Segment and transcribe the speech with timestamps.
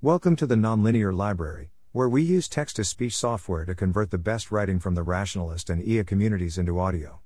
[0.00, 4.16] Welcome to the Nonlinear Library, where we use text to speech software to convert the
[4.16, 7.18] best writing from the rationalist and EA communities into audio.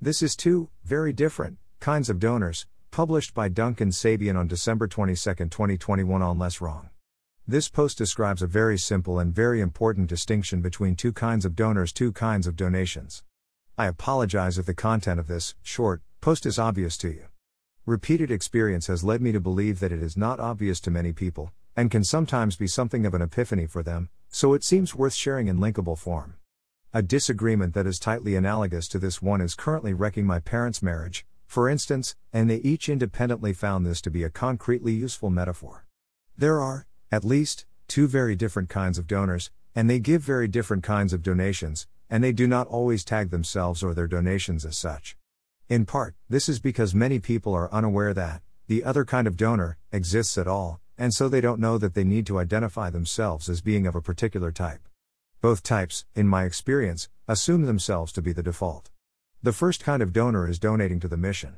[0.00, 5.16] This is two, very different, kinds of donors, published by Duncan Sabien on December 22,
[5.34, 6.90] 2021 on Less Wrong.
[7.44, 11.92] This post describes a very simple and very important distinction between two kinds of donors,
[11.92, 13.24] two kinds of donations.
[13.76, 17.24] I apologize if the content of this, short, post is obvious to you.
[17.84, 21.50] Repeated experience has led me to believe that it is not obvious to many people,
[21.76, 25.48] and can sometimes be something of an epiphany for them, so it seems worth sharing
[25.48, 26.34] in linkable form.
[26.92, 31.24] A disagreement that is tightly analogous to this one is currently wrecking my parents' marriage,
[31.46, 35.86] for instance, and they each independently found this to be a concretely useful metaphor.
[36.36, 40.82] There are, at least, two very different kinds of donors, and they give very different
[40.82, 45.16] kinds of donations, and they do not always tag themselves or their donations as such.
[45.68, 49.78] In part, this is because many people are unaware that, the other kind of donor,
[49.92, 53.60] exists at all, and so they don't know that they need to identify themselves as
[53.60, 54.88] being of a particular type.
[55.40, 58.92] Both types, in my experience, assume themselves to be the default.
[59.42, 61.56] The first kind of donor is donating to the mission.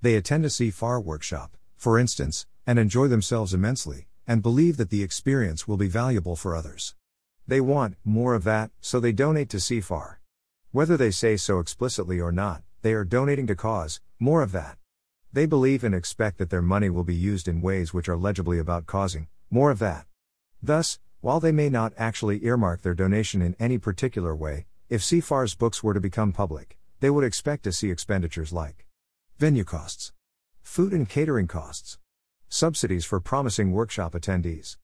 [0.00, 5.02] They attend a CFAR workshop, for instance, and enjoy themselves immensely, and believe that the
[5.02, 6.94] experience will be valuable for others.
[7.46, 10.16] They want more of that, so they donate to CFAR.
[10.72, 14.78] Whether they say so explicitly or not, they are donating to cause more of that.
[15.32, 18.58] They believe and expect that their money will be used in ways which are legibly
[18.58, 20.06] about causing more of that.
[20.62, 25.54] Thus, while they may not actually earmark their donation in any particular way, if CFAR's
[25.54, 28.86] books were to become public, they would expect to see expenditures like
[29.38, 30.12] venue costs,
[30.62, 31.98] food and catering costs,
[32.48, 34.76] subsidies for promising workshop attendees,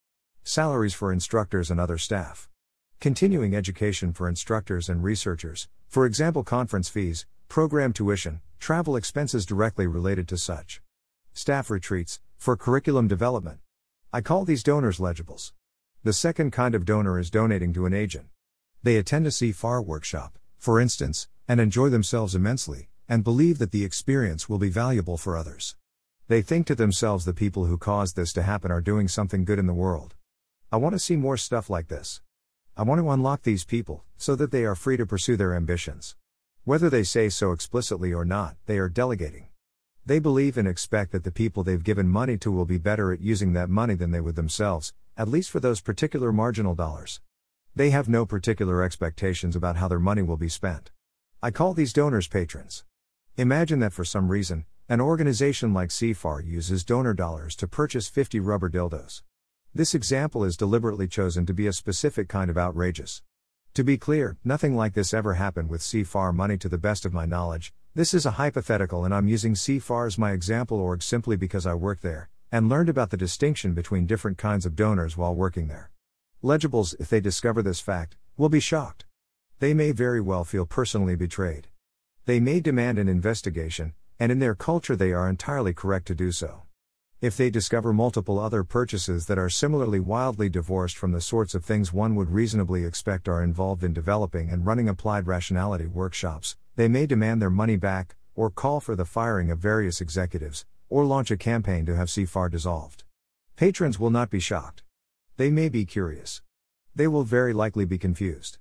[0.42, 2.50] salaries for instructors and other staff,
[3.00, 9.86] continuing education for instructors and researchers, for example, conference fees, program tuition, travel expenses directly
[9.86, 10.80] related to such,
[11.32, 13.58] staff retreats, for curriculum development.
[14.12, 15.52] I call these donors legibles.
[16.02, 18.26] The second kind of donor is donating to an agent.
[18.82, 23.84] They attend a CFAR workshop, for instance, and enjoy themselves immensely, and believe that the
[23.84, 25.76] experience will be valuable for others.
[26.28, 29.58] They think to themselves the people who caused this to happen are doing something good
[29.58, 30.14] in the world.
[30.72, 32.20] I want to see more stuff like this.
[32.76, 36.16] I want to unlock these people, so that they are free to pursue their ambitions.
[36.64, 39.46] Whether they say so explicitly or not, they are delegating.
[40.04, 43.20] They believe and expect that the people they've given money to will be better at
[43.20, 47.20] using that money than they would themselves, at least for those particular marginal dollars.
[47.76, 50.90] They have no particular expectations about how their money will be spent.
[51.40, 52.84] I call these donors patrons.
[53.36, 58.40] Imagine that for some reason, an organization like CFAR uses donor dollars to purchase 50
[58.40, 59.22] rubber dildos.
[59.76, 63.22] This example is deliberately chosen to be a specific kind of outrageous.
[63.74, 67.12] To be clear, nothing like this ever happened with CFAR money to the best of
[67.12, 67.74] my knowledge.
[67.92, 71.74] This is a hypothetical and I'm using CFAR as my example org simply because I
[71.74, 75.90] worked there and learned about the distinction between different kinds of donors while working there.
[76.40, 79.06] Legibles, if they discover this fact, will be shocked.
[79.58, 81.66] They may very well feel personally betrayed.
[82.26, 86.30] They may demand an investigation, and in their culture they are entirely correct to do
[86.30, 86.62] so.
[87.24, 91.64] If they discover multiple other purchases that are similarly wildly divorced from the sorts of
[91.64, 96.86] things one would reasonably expect are involved in developing and running applied rationality workshops, they
[96.86, 101.30] may demand their money back, or call for the firing of various executives, or launch
[101.30, 103.04] a campaign to have CFAR dissolved.
[103.56, 104.82] Patrons will not be shocked.
[105.38, 106.42] They may be curious.
[106.94, 108.58] They will very likely be confused.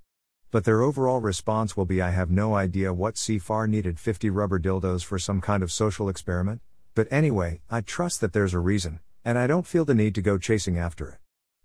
[0.50, 4.58] But their overall response will be I have no idea what CFAR needed 50 rubber
[4.58, 6.62] dildos for some kind of social experiment,
[6.94, 10.22] but anyway, I trust that there's a reason, and I don't feel the need to
[10.22, 11.18] go chasing after it.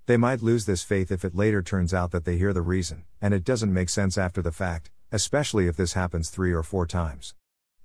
[0.07, 3.03] They might lose this faith if it later turns out that they hear the reason,
[3.21, 6.87] and it doesn't make sense after the fact, especially if this happens three or four
[6.87, 7.35] times.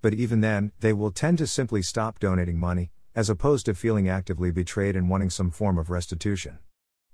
[0.00, 4.08] But even then, they will tend to simply stop donating money, as opposed to feeling
[4.08, 6.60] actively betrayed and wanting some form of restitution.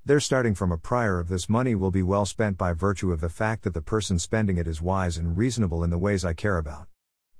[0.05, 3.21] Their starting from a prior of this money will be well spent by virtue of
[3.21, 6.35] the fact that the person spending it is wise and reasonable in the ways I
[6.35, 6.87] care about.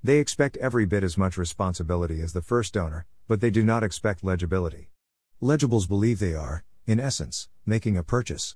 [0.03, 3.83] They expect every bit as much responsibility as the first donor, but they do not
[3.83, 4.89] expect legibility.
[5.39, 8.55] Legibles believe they are, in essence, making a purchase.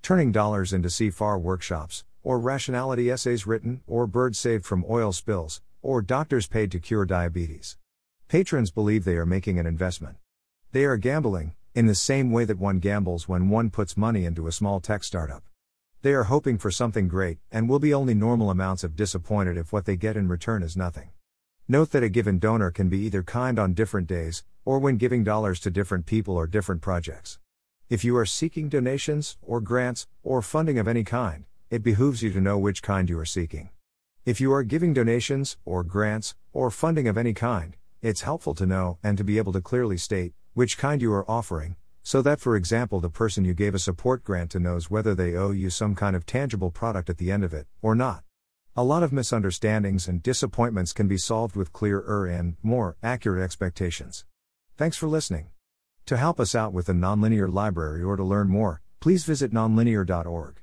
[0.00, 5.60] Turning dollars into CFAR workshops, or rationality essays written, or birds saved from oil spills,
[5.82, 7.76] or doctors paid to cure diabetes.
[8.28, 10.16] Patrons believe they are making an investment.
[10.72, 14.46] They are gambling, in the same way that one gambles when one puts money into
[14.46, 15.42] a small tech startup.
[16.02, 19.72] They are hoping for something great, and will be only normal amounts of disappointed if
[19.72, 21.10] what they get in return is nothing.
[21.66, 25.24] Note that a given donor can be either kind on different days, or when giving
[25.24, 27.38] dollars to different people or different projects.
[27.88, 32.30] If you are seeking donations, or grants, or funding of any kind, it behooves you
[32.32, 33.70] to know which kind you are seeking.
[34.24, 38.66] If you are giving donations, or grants, or funding of any kind, it's helpful to
[38.66, 41.76] know and to be able to clearly state which kind you are offering,
[42.06, 45.34] So that, for example, the person you gave a support grant to knows whether they
[45.34, 48.22] owe you some kind of tangible product at the end of it, or not.
[48.76, 54.24] A lot of misunderstandings and disappointments can be solved with clearer and more accurate expectations.
[54.76, 55.48] Thanks for listening.
[56.04, 60.60] To help us out with the Nonlinear Library or to learn more, please visit nonlinear.org.